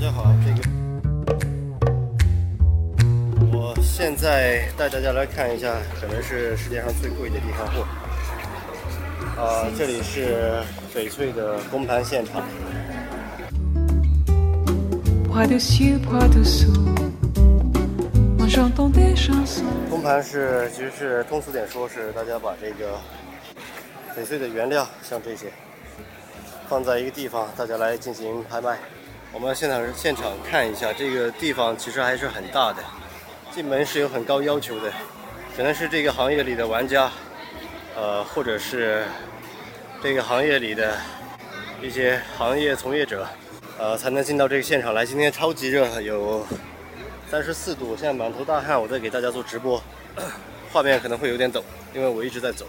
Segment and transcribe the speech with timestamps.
[0.00, 0.60] 家好，这个
[3.50, 7.84] 我现在带大家来看一下，可能是世界上最贵的地摊货。
[9.42, 10.62] 啊，这里是
[10.94, 12.44] 翡翠的公盘现场。
[19.90, 23.00] 公盘是，其实是通俗点说，是大家把这个
[24.16, 25.46] 翡翠的原料，像这些，
[26.68, 28.78] 放在一个地方，大家来进行拍卖。
[29.30, 32.82] 我们现场现场看一下，这个地方其实还是很大的，
[33.52, 34.90] 进门是有很高要求的，
[35.54, 37.10] 可能是这个行业里的玩家，
[37.94, 39.04] 呃，或者是
[40.02, 40.96] 这个行业里的
[41.82, 43.28] 一些行业从业者，
[43.78, 45.04] 呃，才能进到这个现场来。
[45.04, 46.44] 今天超级热，有
[47.30, 49.80] 三十四度，现在满头大汗，我在给大家做直播，
[50.72, 51.62] 画面可能会有点抖，
[51.94, 52.66] 因为我一直在走。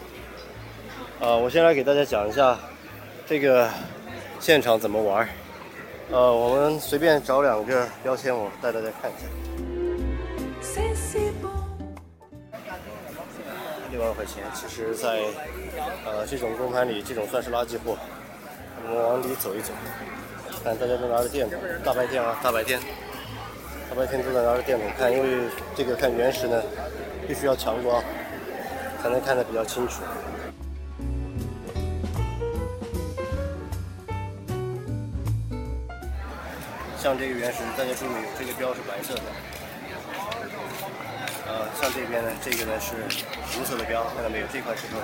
[1.21, 2.59] 呃，我先来给大家讲一下
[3.25, 3.69] 这个
[4.41, 5.27] 现场怎么玩。
[6.11, 9.27] 呃，我们随便找两个标签，我带大家看一下。
[13.91, 15.21] 六万块钱，其实在
[16.05, 17.95] 呃这种公盘里，这种算是垃圾货。
[18.81, 19.71] 我们往里走一走，
[20.63, 22.79] 看大家都拿着电筒，大白天啊，大白天，
[23.89, 26.59] 大白天都在拿着电筒看，因为这个看原石呢，
[27.27, 28.03] 必须要强光，
[29.03, 30.01] 才能看得比较清楚。
[37.01, 39.21] 像这个原石，大家注意，这个标是白色的。
[41.47, 42.93] 呃，像这边呢，这个呢是
[43.53, 44.45] 红色的标，看到没有？
[44.51, 44.99] 这块石头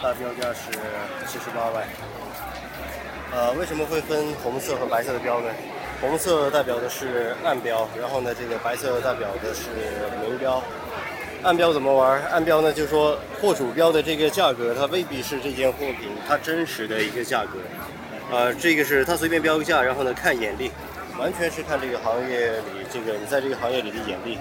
[0.00, 0.70] 大标价是
[1.26, 1.84] 七十八万。
[3.32, 5.50] 呃，为什么会分红色和白色的标呢？
[6.00, 9.64] 红色代表的是暗标，然后呢，这个白色代表的是
[10.22, 10.62] 明标。
[11.42, 12.22] 暗标怎么玩？
[12.30, 17.58] 暗标呢，就是说货主标的这个价格，它未必是这件货品它真实的一个价格。
[18.30, 20.70] 呃，这个是他随便标个价，然后呢看眼力，
[21.18, 24.38] 完全是看这个行业里这个你在这个行业里的眼力。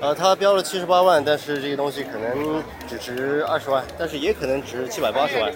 [0.00, 5.52] 呃，它标了七十八万，但是这个东西可能只值二十万，但是也可能值七百八十万，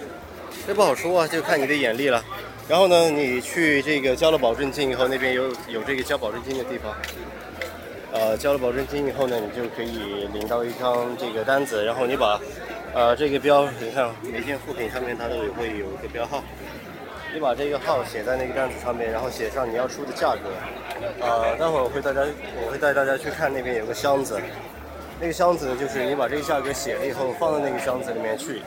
[0.65, 2.23] 这不好说啊，就看你的眼力了。
[2.67, 6.95] 然后呢，你去这个交了保证金以后，那边有有这个交保证金的地方。
[8.11, 12.39] 呃，交了保证金以后呢，你就可以领到一张这个单子，然后你把
[12.93, 16.43] 呃这个标，你看每件货品上面它都有会有一个标号，
[17.33, 20.49] 你把这个号写在那个单子上面，然后写上你要出的价格。
[21.21, 22.21] 呃，待会儿我会大家
[22.65, 24.39] 我会带大家去看那边有个箱子，
[25.19, 28.61] 那个箱子呢就是你把这个价格写了以后放到那个箱子里面去，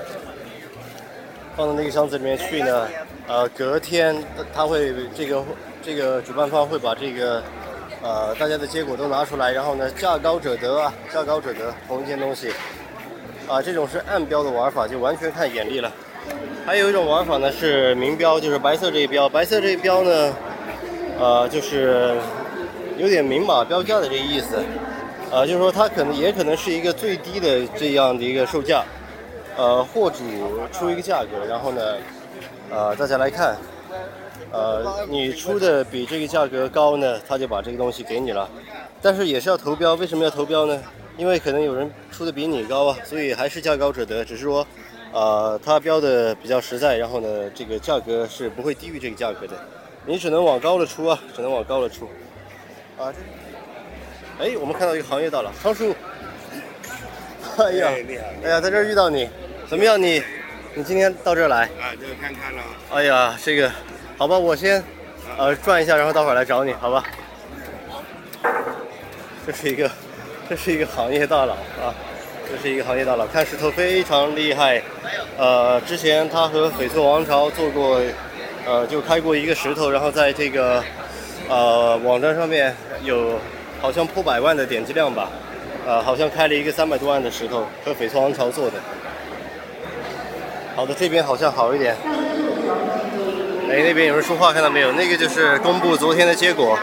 [1.56, 2.88] 放到那个箱子里面去呢，
[3.26, 4.16] 呃，隔天
[4.54, 5.44] 他会这个
[5.82, 7.42] 这个主办方会把这个
[8.02, 12.52] 呃大家的结果都拿出来，然后呢价高者得啊，价高者得，同一件东西，
[13.48, 15.92] 啊、这种是暗标的玩法，就完全看眼力了。
[16.64, 20.32] 还有一种玩法呢是明标，就是白色这一标，白色这一标呢，
[21.18, 22.14] 呃，就是
[22.96, 24.62] 有点明码标价的这个意思，
[25.30, 28.84] 呃，就是说它可能也可能是一个最低的这样的一个售价，
[29.56, 30.22] 呃，货主
[30.70, 31.96] 出一个价格，然后呢，
[32.70, 33.56] 呃，大家来看，
[34.52, 38.48] 呃，你出的比这个价格高呢，他就把这个东西给你了，
[39.02, 40.80] 但是也是要投标，为什么要投标呢？
[41.16, 44.64] 因为可能有人出的比你高啊，所以还是价高者得，只是说。
[45.12, 49.54] 呃，它标的比较实在，然后呢，这个价格是不会低于这个价格的，
[50.06, 52.06] 你只能往高了出啊，只能往高了出。
[52.98, 55.94] 啊，这，哎，我们看到一个行业大佬，昌叔。
[57.58, 57.90] 哎呀，
[58.42, 59.28] 哎呀，在这儿遇到你，
[59.68, 60.22] 怎么样你？
[60.74, 61.64] 你今天到这儿来？
[61.64, 63.70] 啊，这个看看了，哎呀，这个，
[64.16, 64.82] 好吧，我先
[65.36, 67.04] 呃转一下，然后待会儿来找你，好吧？
[69.46, 69.90] 这是一个，
[70.48, 71.92] 这是一个行业大佬啊，
[72.50, 74.82] 这是一个行业大佬，看石头非常厉害。
[75.38, 78.00] 呃，之前他和翡翠王朝做过，
[78.66, 80.82] 呃，就开过一个石头，然后在这个
[81.48, 83.38] 呃网站上面有
[83.80, 85.30] 好像破百万的点击量吧，
[85.86, 88.74] 呃，好像开了一个三百多万的石头，和翡翠王朝做的。
[90.76, 91.96] 好的，这边好像好一点。
[93.70, 94.92] 哎，那边有人说话，看到没有？
[94.92, 96.78] 那个就是公布昨天的结果，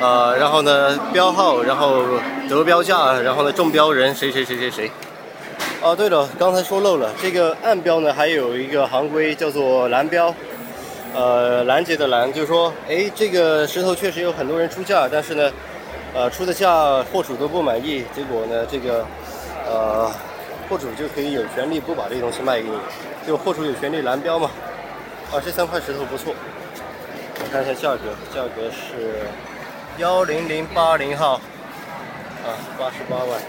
[0.00, 2.02] 呃，然后呢标号，然后
[2.48, 4.90] 得标价，然后呢中标人谁谁谁谁谁。
[5.80, 10.34] 哦，对了，刚才说漏了，这个暗标呢还有一个行规叫做蓝标，
[11.14, 15.52] 呃，拦截的拦，就是说，哎，这个石头确实有很多人出价，但是呢，
[16.14, 19.04] 呃，出的价货主都不满意，结果呢，这个，
[19.68, 20.10] 呃，
[20.68, 22.78] 货主就可以有权利不把这东西卖给你，
[23.26, 24.50] 就货主有权利蓝标嘛。
[25.32, 26.34] 啊，这三块石头不错，
[27.40, 29.26] 我看一下价格，价格是
[29.98, 33.40] 幺零零八零号，啊，八十八万，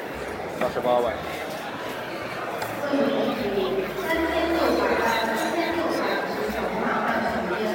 [0.59, 1.11] 八十八万。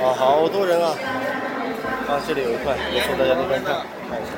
[0.00, 0.94] 啊，好多人啊！
[2.08, 4.30] 啊，这里有一块，没错，大家都在看，看一下。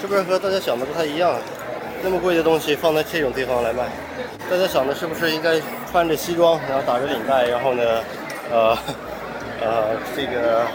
[0.00, 1.34] 是不是和大家想的不太一样？
[2.02, 3.84] 那么贵的东西放在这种地方来卖，
[4.50, 5.60] 大家想的是不是应该
[5.92, 8.02] 穿着西装，然后打着领带，然后呢，
[8.52, 8.76] 呃，
[9.62, 10.66] 呃，这个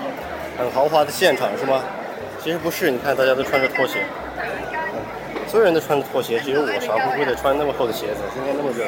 [0.57, 1.79] 很豪华的现场是吗？
[2.41, 4.03] 其实不是，你看大家都穿着拖鞋，
[5.47, 8.21] 所有人都穿着拖鞋，只有我傻乎乎的穿那么厚的鞋子。
[8.33, 8.85] 今天那么热，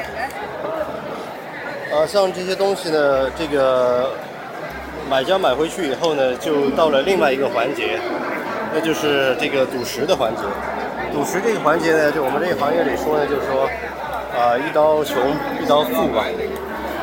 [1.92, 4.10] 呃，像这些东西呢，这个
[5.08, 8.00] 买家买回去以后呢，就到了另外一个环节，
[8.74, 10.42] 那就是这个赌石的环节。
[11.12, 13.68] 赌石这个环节呢，就我们这个行业里说呢，就是说，
[14.34, 15.16] 啊、一刀穷，
[15.62, 16.24] 一刀富吧。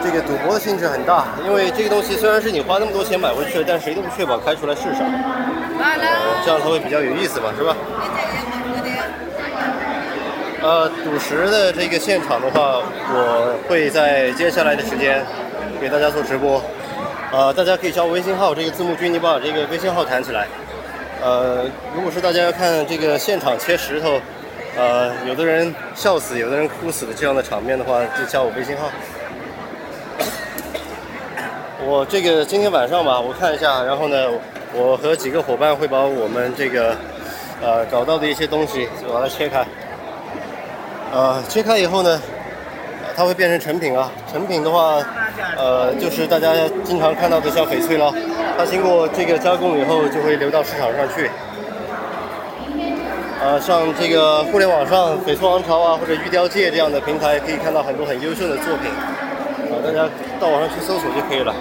[0.07, 7.75] 这个赌博的性质很大，因为这个东西虽然是你花那么多钱买回去的，但谁都不确保开出来是啥，呃这样才会比较有意思嘛，是吧？
[10.61, 15.21] 呃，赌石的这个现场的话，我会在接下来的时间
[15.81, 16.63] 给大家做直播。
[17.33, 20.47] 呃，大家可以加我微信号，这个字幕君，你把这个微信号弹起来。
[21.21, 24.21] 呃，如果是大家要看这个现场切石头，
[24.77, 28.89] 呃，有的人笑死，有的人哭死的这样的场面的话，就加我微信号。
[31.89, 34.27] 我这个今天晚上吧，我看一下，然后呢，
[34.73, 36.93] 我和几个伙伴会把我们这个
[37.61, 39.65] 呃找到的一些东西就把它切开。
[41.13, 42.21] 呃，切开以后呢，
[43.15, 44.11] 它会变成成品啊。
[44.29, 45.01] 成品的话，
[45.55, 46.51] 呃，就是大家
[46.83, 48.13] 经常看到的像翡翠咯，
[48.57, 51.31] 它经过这个加工以后就会流到市场上去。
[53.41, 58.91] 呃，像这个互联网上翡翠王朝啊，或者玉雕界这样的平台，可以看到很多很优秀的作品。
[59.71, 61.55] 啊，大家到网上去搜索就可以了。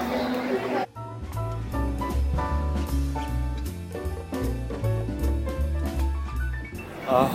[7.09, 7.31] 啊，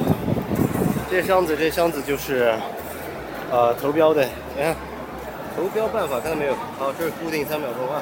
[1.10, 2.54] 这箱子，这箱子就是，
[3.50, 4.28] 呃，投标的。
[4.56, 4.76] 你看，
[5.56, 6.54] 投标办法看到没有？
[6.78, 8.02] 好，这是固定三秒钟啊。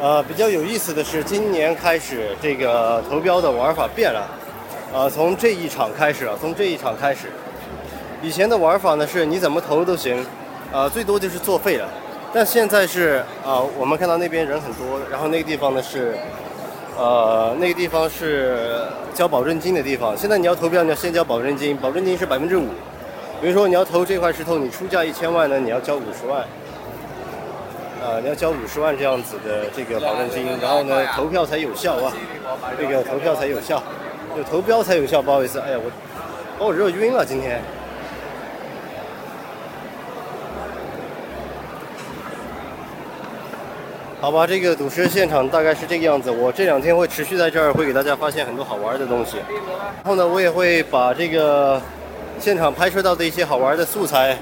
[0.00, 4.28] 呃，比较有意思的是，今年开始这个投标的玩法变了。
[4.92, 7.28] 呃，从这一场开始啊，从这一场开始，
[8.20, 10.26] 以前的玩法呢是你怎么投都行，
[10.72, 11.88] 呃，最多就是作废了。
[12.34, 16.16] 但现在是啊、我们看到那边人很多，然后那个地方呢是，
[16.98, 18.82] 呃，那个地方是
[19.14, 20.16] 交保证金的地方。
[20.18, 22.66] 现在你要投标，你要先交保证金，保证金是百分之五。
[23.40, 26.40] 比如说你要投这块石头，你出价一千万呢，你要交五十万。
[28.02, 32.12] 啊，你要交五十万这样子的这个保证金，然后呢，投票才有效啊，
[32.76, 33.80] 这个投票才有效，
[34.36, 35.22] 就投标才有效。
[35.22, 35.88] 不好意思，哎呀，我
[36.58, 37.62] 把我热晕了今天。
[44.24, 46.30] 好吧，这个赌石现场大概是这个样子。
[46.30, 49.36] 我这两天会持续在这儿，会给大家发现很多好玩的东西。
[49.36, 51.78] 然后呢，我也会把这个
[52.40, 54.34] 现场拍摄到的一些好玩的素材，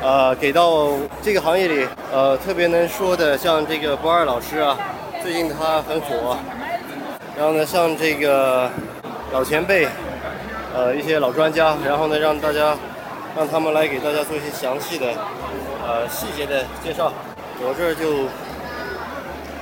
[0.00, 0.90] 呃，给到
[1.20, 4.78] 这个行业里呃特别能说的，像这个博二老师啊，
[5.20, 6.36] 最近他很火。
[7.36, 8.70] 然后呢，像这个
[9.32, 9.88] 老前辈，
[10.72, 12.76] 呃，一些老专家，然后呢，让大家
[13.36, 15.06] 让他们来给大家做一些详细的
[15.84, 17.12] 呃细节的介绍。
[17.58, 18.28] 我这儿就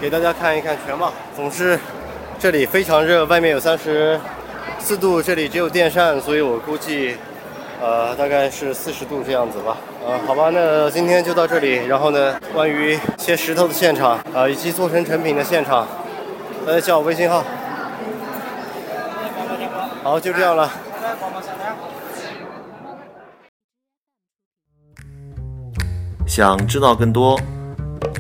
[0.01, 1.13] 给大家看一看全貌。
[1.35, 1.79] 总之，
[2.39, 4.21] 这里非常热，外面有三十
[4.79, 7.17] 四度，这里只有电扇，所以我估计。
[7.83, 9.77] 呃，大概是四十度这样子吧。
[10.07, 11.85] 呃，好吧，那今天就到这里。
[11.87, 15.87] 然后呢，关于切石头的现场，啊、以及做成成品的现场，
[16.65, 17.45] 大家加我微信号。
[20.03, 20.71] 好，就这样了。
[26.27, 27.39] 想知道更多，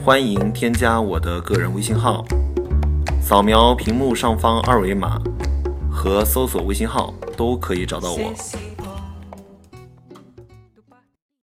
[0.05, 2.23] 欢迎添加我的个人微信号，
[3.23, 5.19] 扫描屏幕上方二维码
[5.91, 8.74] 和搜索微信号都可以找到我。